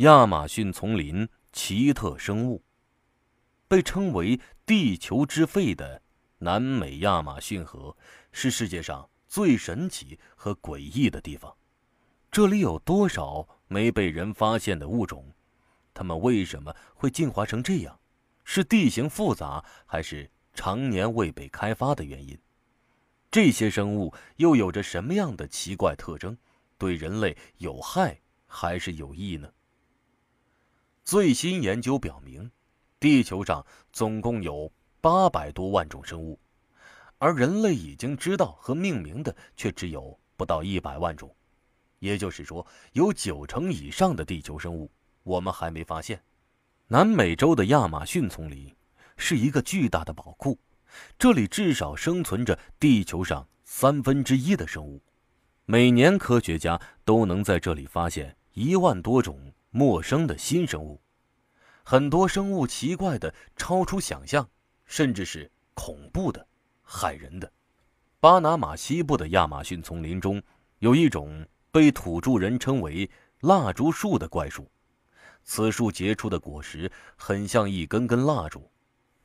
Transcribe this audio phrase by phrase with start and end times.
[0.00, 2.62] 亚马逊丛林奇特生物，
[3.66, 6.02] 被称为“地球之肺”的
[6.36, 7.96] 南美亚马逊河，
[8.30, 11.56] 是世界上最神奇和诡异的地方。
[12.30, 15.32] 这里有多少没被人发现的物种？
[15.94, 17.98] 它们为什么会进化成这样？
[18.44, 22.38] 是地形复杂，还是常年未被开发的原因？
[23.30, 26.36] 这些生物又有着什么样的奇怪特征？
[26.76, 29.50] 对人类有害还是有益呢？
[31.06, 32.50] 最新研究表明，
[32.98, 34.68] 地球上总共有
[35.00, 36.36] 八百多万种生物，
[37.18, 41.32] 而人类已经知道和命名的却只有不到一百万种。
[42.00, 44.90] 也就是说，有九成以上的地球生物
[45.22, 46.20] 我们还没发现。
[46.88, 48.74] 南美洲的亚马逊丛林
[49.16, 50.58] 是一个巨大的宝库。
[51.16, 55.00] 这里至少生存着地球上三分之一的生物，
[55.66, 60.98] 每年科学家都能在这里发现一万多种陌生的新生物，
[61.84, 64.48] 很多生物奇怪的超出想象，
[64.86, 66.46] 甚至是恐怖的、
[66.82, 67.52] 害人的。
[68.18, 70.42] 巴拿马西部的亚马逊丛林中
[70.78, 73.10] 有一种被土著人称为
[73.40, 74.66] “蜡烛树”的怪树，
[75.44, 78.70] 此树结出的果实很像一根根蜡烛，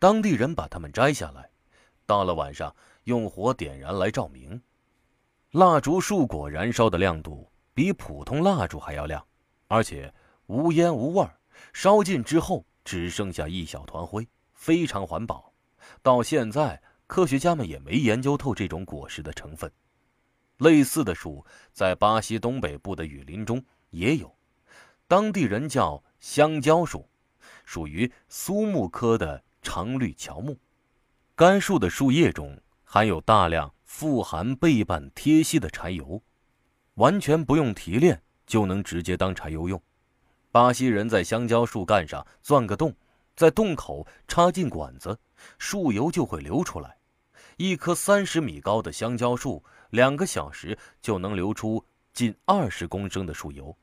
[0.00, 1.48] 当地人把它们摘下来。
[2.04, 4.60] 到了晚上，用火点燃来照明。
[5.52, 9.24] 蜡烛树果燃烧的亮度比普通蜡烛还要亮，
[9.68, 10.12] 而且
[10.46, 11.28] 无烟无味
[11.72, 15.52] 烧尽之后只剩下一小团灰，非常环保。
[16.02, 19.70] 到现在，科学家们也没研究透这种果实的成分。
[20.58, 24.34] 类似的树在巴西东北部的雨林中也有，
[25.08, 27.08] 当地人叫香蕉树，
[27.64, 30.56] 属于苏木科的常绿乔木。
[31.34, 36.22] 该树的树叶中含有大量富含倍半萜烯的柴油，
[36.94, 39.82] 完全不用提炼就能直接当柴油用。
[40.52, 42.94] 巴西人在香蕉树干上钻个洞，
[43.34, 45.18] 在洞口插进管子，
[45.58, 46.98] 树油就会流出来。
[47.56, 53.74] 一棵三十米高的香蕉树，两个小时就能流出近二十公升的树油。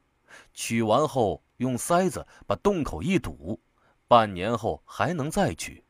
[0.53, 3.59] 取完后用塞子把洞口一堵，
[4.07, 5.83] 半年后还能再取。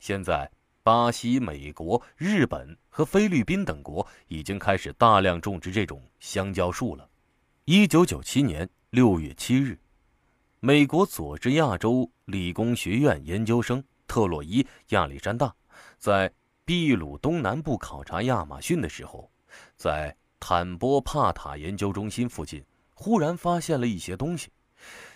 [0.00, 0.50] 现在。
[0.84, 7.06] 巴西、美国、日本和菲律宾等国已经开始大量种植这种香蕉树了。
[7.66, 9.78] 一九九七年六月七日，
[10.60, 15.54] 美国佐治亚州理工学院研究生特洛伊·亚历山大
[15.98, 16.32] 在
[16.64, 19.30] 秘鲁东南部考察亚马逊的时候，
[19.76, 24.50] 在坦波帕塔研究中心附近忽然发现了一些东西，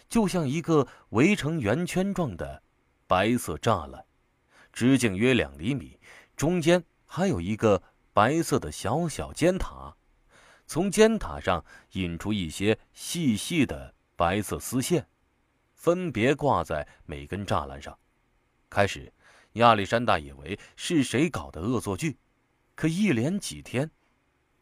[0.08, 2.62] 就像一个围成圆圈状的
[3.08, 4.04] 白色栅栏。
[4.72, 5.98] 直径约两厘米，
[6.36, 7.82] 中间还有一个
[8.12, 9.96] 白色的小小尖塔，
[10.68, 11.64] 从尖塔上
[11.94, 15.04] 引出一些细细的白色丝线，
[15.82, 17.98] 分别挂在每根栅栏上。
[18.70, 19.12] 开始，
[19.54, 22.16] 亚历山大以为是谁搞的恶作剧，
[22.76, 23.90] 可一连几天，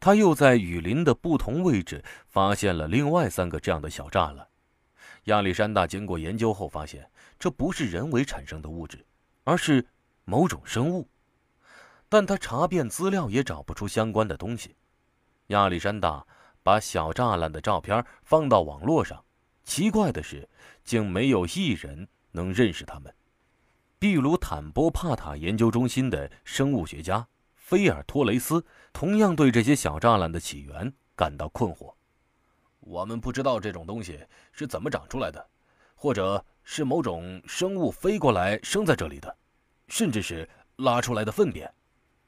[0.01, 4.49] 他又在雨林的不同位置发现了另外三个这样的小栅栏。
[5.25, 7.07] 亚历山大经过研究后发现，
[7.39, 9.05] 这不是人为产生的物质，
[9.45, 9.87] 而是。
[10.27, 11.09] 某种生物，
[12.09, 14.77] 但他查遍资料也找不出相关的东西。
[15.49, 16.25] 亚历山大
[16.63, 19.25] 把小栅栏的照片放到网络上，
[19.65, 20.48] 奇怪的是，
[20.84, 23.15] 竟没有一人能认识他们。
[23.98, 31.93] 秘鲁坦波帕塔研究中心的生物学家菲尔托雷斯同样对这些小栅栏的起源感到困惑。
[32.81, 34.19] 我们不知道这种东西
[34.53, 35.47] 是怎么长出来的，
[35.94, 39.37] 或者是某种生物飞过来生在这里的。
[39.88, 41.69] 甚至是拉出来的粪便。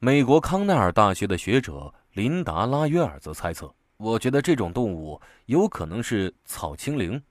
[0.00, 3.72] 美国康奈尔大学的学者琳达·拉约尔则猜测
[4.02, 7.22] ：“我觉得这种动物有可能是草青灵，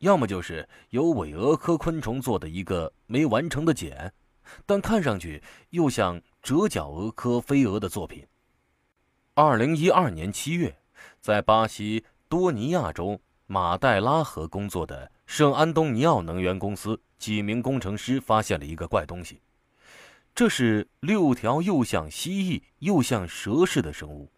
[0.00, 4.12] 要么就是由尾蛾科昆虫做的一个没完成的茧，
[4.66, 8.26] 但看上去又像折角蛾科飞蛾的作品。”
[9.32, 10.76] 二零一二年七月，
[11.22, 19.40] 在巴西多尼亚州马代拉河工作的圣安东尼奥能源公司几名工程师发现了一个怪东西。
[20.34, 24.30] 这是六条又像蜥蜴又像蛇似的生物，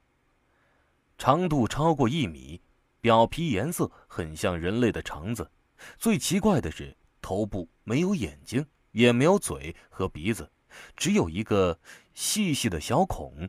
[1.20, 2.58] 长度超过一米，
[3.02, 5.50] 表皮颜色很像人类的肠子。
[5.98, 10.50] 最奇怪的是，头部没有眼睛，也没有嘴和鼻子，
[10.96, 11.78] 只有一个
[12.14, 13.46] 细细的小孔。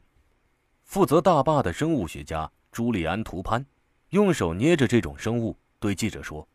[0.84, 3.66] 负责大坝的生物学家朱利安·图潘
[4.10, 6.46] 用手捏着这种生物，对记者说：“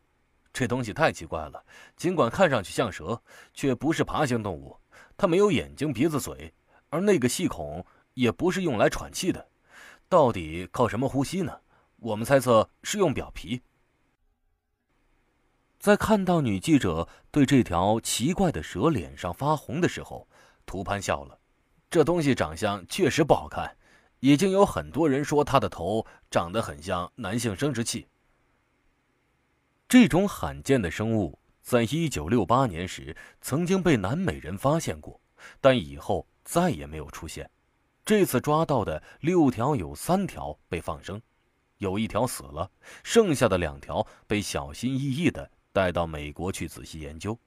[0.53, 1.65] 这东西太奇怪了，
[1.95, 3.19] 尽管看上去像蛇，
[3.55, 4.77] 却不是爬行动物。”
[5.17, 6.53] 它没有眼睛、鼻子、嘴，
[6.91, 9.47] 而那个细孔也不是用来喘气的，
[10.09, 11.59] 到底靠什么呼吸呢？
[11.97, 13.61] 我们猜测是用表皮。
[15.79, 20.27] 在看到女记者对这条奇怪的蛇脸上发红的时候，
[20.65, 21.39] 图潘笑了。
[21.89, 23.77] 这东西长相确实不好看，
[24.19, 28.07] 已经有很多人说它的头长得很像男性生殖器。
[29.87, 35.21] 这种罕见的生物，在一九六八年时曾经被南美人发现过，
[35.61, 37.49] 但以后再也没有出现。
[38.07, 41.21] 这次抓到的六条有三条被放生，
[41.79, 42.71] 有一条死了，
[43.03, 47.37] 剩下的两条被小心翼翼地带到美国去仔细研究。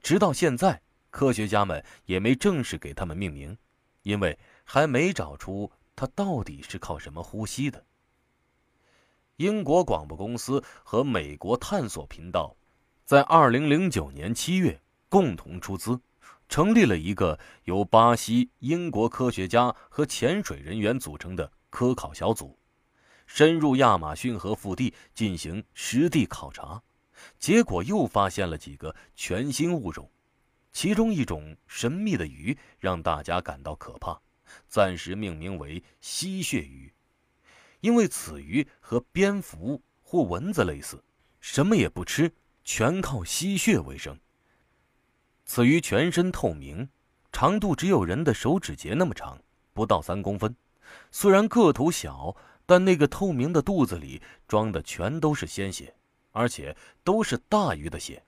[0.00, 0.80] 直到现在，
[1.10, 3.58] 科学家们也没正式给它们命名。
[4.04, 7.84] 因为还没找出它到底是靠什么呼吸的。
[9.38, 12.54] 英国广播公司和美国探索频道，
[13.04, 16.00] 在二零零九年七月共同出资，
[16.48, 22.58] 成立了一个由巴西、英国科学家和潜水人员组成的科考小组，
[23.26, 26.82] 深入亚马逊河腹地进行实地考察，
[27.38, 30.10] 结果又发现了几个全新物种。
[30.72, 34.20] 其中一种神秘的鱼让大家感到可怕，
[34.68, 36.92] 暂时命名为吸血鱼，
[37.80, 41.02] 因为此鱼和蝙蝠或蚊子类似，
[41.40, 42.30] 什么也不吃，
[42.62, 44.18] 全靠吸血为生。
[45.46, 46.86] 此鱼全身透明，
[47.32, 49.40] 长度只有人的手指节那么长，
[49.72, 50.54] 不到三公分。
[51.10, 55.94] 虽然个头小，但那个透明的肚子里装的全都是鲜血，
[56.32, 58.22] 而且都是大鱼的血。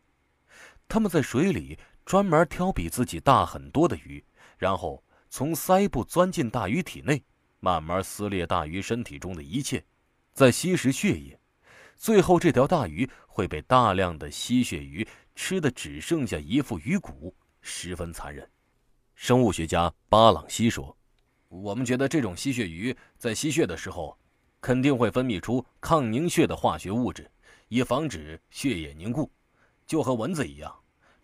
[0.88, 1.78] 它们在水里。
[2.08, 4.24] 专门挑比自己大很多的鱼，
[4.56, 7.22] 然后从鳃部钻进大鱼体内，
[7.60, 9.84] 慢慢撕裂大鱼身体中的一切，
[10.32, 11.38] 再吸食血液，
[11.98, 13.06] 最后这条大鱼
[13.38, 15.06] 会被大量的吸血鱼
[15.36, 18.50] 吃的只剩下一副鱼骨，十分残忍。
[19.14, 20.98] 生物学家巴朗西说
[21.46, 24.18] ：“我们觉得这种吸血鱼在吸血的时候，
[24.60, 27.30] 肯定会分泌出抗凝血的化学物质，
[27.68, 29.30] 以防止血液凝固，
[29.86, 30.74] 就和蚊子一样。”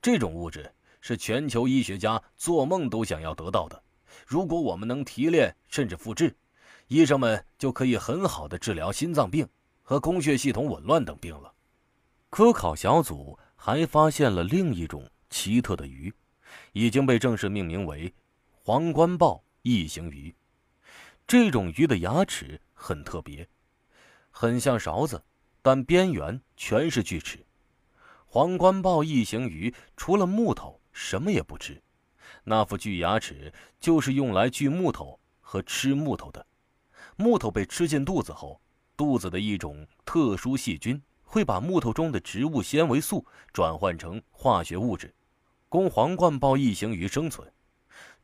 [0.00, 3.82] 这种物质是全球医学家做梦都想要得到的。
[4.24, 6.32] 如果我们能提炼甚至复制，
[6.86, 9.48] 医生们就可以很好的治疗心脏病
[9.82, 11.52] 和供血系统紊乱等病了。
[12.36, 16.12] 科考小组还发现了另一种奇特的鱼，
[16.72, 18.12] 已经被正式命名为
[18.50, 20.34] 皇冠豹异形鱼。
[21.28, 23.48] 这种鱼的牙齿很特别，
[24.32, 25.22] 很像勺子，
[25.62, 27.38] 但边缘全是锯齿。
[28.26, 31.80] 皇冠豹异形鱼除了木头什么也不吃，
[32.42, 36.44] 那副巨牙齿就是用来锯木头和吃木头的。
[37.14, 38.60] 木头被吃进肚子后，
[38.96, 41.00] 肚子的一种特殊细菌
[41.34, 45.12] 会把木头中的植物纤维素转换成化学物质，
[45.68, 47.52] 供皇冠豹异形鱼生存。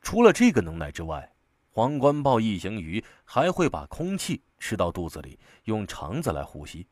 [0.01, 1.29] 除了这个能耐之外，
[1.71, 6.87] 皇冠豹异形鱼还会把空气吃到肚子里，用肠子来呼吸。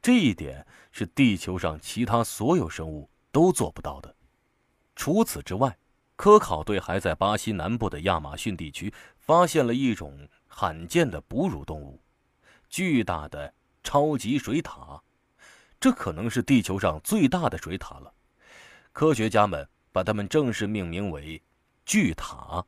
[0.00, 4.14] 这一点是地球上其他所有生物都做不到的。
[4.94, 5.76] 除此之外，
[6.14, 12.00] 科考队还在巴西南部的亚马逊地区发现了一种罕见的哺乳动物——
[12.70, 13.52] 巨大的
[13.82, 15.00] 超级水獭。
[15.80, 18.12] 这可能是地球上最大的水獭了。
[18.92, 21.40] 科学家们把它们正式命名为
[21.84, 22.64] 巨獭。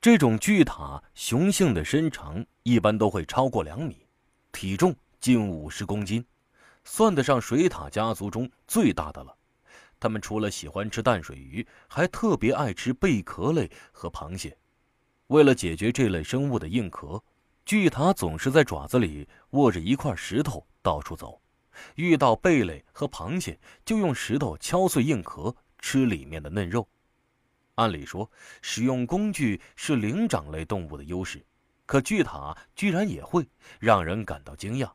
[0.00, 4.06] 这种巨獭雄性的身长一般都会超过两米，
[4.52, 6.24] 体重近五十公斤。
[6.82, 9.36] 算得上水獭家族中最大的了。
[10.00, 14.56] 它们除了喜欢吃淡水鱼，还特别爱吃贝壳类和螃蟹。
[15.26, 17.22] 为了解决这类生物的硬壳，
[17.66, 21.38] 巨獭总是在爪子里握着一块石头到处走。
[21.94, 26.88] 遇到贝类和螃蟹，就用石头敲碎硬壳，吃里面的嫩肉。
[27.76, 31.44] 按理说，使用工具是灵长类动物的优势，
[31.86, 34.90] 可巨塔居然也会，让人感到惊讶。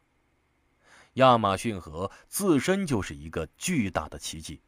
[1.14, 4.62] 亚马逊河自身就是一个巨大的奇迹，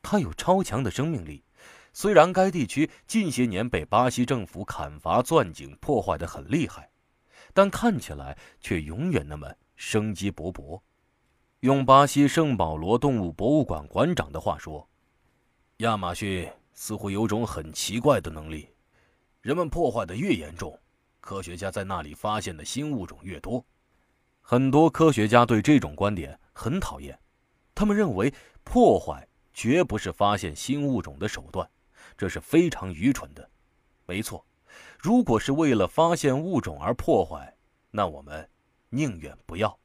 [0.00, 1.44] 它有超强的生命力。
[1.92, 6.88] 虽然该地区近些年被巴西政府砍伐钻井破坏的很厉害，
[7.52, 10.80] 但看起来却永远那么生机勃勃。
[11.60, 14.88] 用巴西圣保罗动物博物馆馆长的话说
[15.78, 18.66] ：“亚马逊似乎有种很奇怪的能力，
[19.42, 20.78] 人们破坏的越严重，
[21.20, 23.62] 科学家在那里发现的新物种越多。”
[24.40, 27.18] 很多科学家对这种观点很讨厌，
[27.74, 28.32] 他们认为
[28.64, 31.68] 破坏绝不是发现新物种的手段，
[32.16, 33.46] 这是非常愚蠢的。
[34.06, 34.42] 没错，
[34.98, 37.54] 如果是为了发现物种而破坏，
[37.90, 38.48] 那我们
[38.88, 39.78] 宁愿不要。